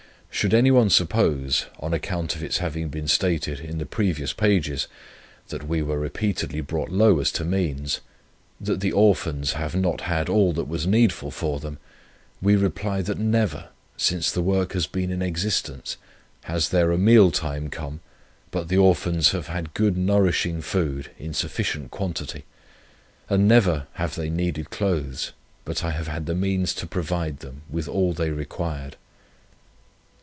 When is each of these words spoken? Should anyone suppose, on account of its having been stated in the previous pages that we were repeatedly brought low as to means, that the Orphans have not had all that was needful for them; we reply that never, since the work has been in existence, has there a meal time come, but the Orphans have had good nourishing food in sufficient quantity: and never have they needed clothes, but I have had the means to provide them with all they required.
Should 0.33 0.53
anyone 0.55 0.89
suppose, 0.89 1.67
on 1.81 1.93
account 1.93 2.35
of 2.35 2.41
its 2.41 2.57
having 2.59 2.87
been 2.89 3.07
stated 3.07 3.59
in 3.59 3.77
the 3.77 3.85
previous 3.85 4.33
pages 4.33 4.87
that 5.49 5.67
we 5.67 5.83
were 5.83 5.99
repeatedly 5.99 6.61
brought 6.61 6.89
low 6.89 7.19
as 7.19 7.31
to 7.33 7.45
means, 7.45 7.99
that 8.59 8.79
the 8.79 8.91
Orphans 8.93 9.53
have 9.53 9.75
not 9.75 10.01
had 10.01 10.29
all 10.29 10.51
that 10.53 10.69
was 10.69 10.87
needful 10.87 11.29
for 11.29 11.59
them; 11.59 11.77
we 12.41 12.55
reply 12.55 13.01
that 13.03 13.19
never, 13.19 13.67
since 13.97 14.31
the 14.31 14.41
work 14.41 14.71
has 14.73 14.87
been 14.87 15.11
in 15.11 15.21
existence, 15.21 15.97
has 16.45 16.69
there 16.69 16.91
a 16.91 16.97
meal 16.97 17.29
time 17.29 17.69
come, 17.69 17.99
but 18.49 18.67
the 18.67 18.77
Orphans 18.77 19.31
have 19.31 19.45
had 19.47 19.75
good 19.75 19.95
nourishing 19.95 20.61
food 20.61 21.11
in 21.19 21.33
sufficient 21.35 21.91
quantity: 21.91 22.45
and 23.29 23.47
never 23.47 23.85
have 23.95 24.15
they 24.15 24.29
needed 24.29 24.71
clothes, 24.71 25.33
but 25.65 25.83
I 25.83 25.91
have 25.91 26.07
had 26.07 26.25
the 26.25 26.33
means 26.33 26.73
to 26.75 26.87
provide 26.87 27.39
them 27.39 27.61
with 27.69 27.87
all 27.87 28.13
they 28.13 28.31
required. 28.31 28.95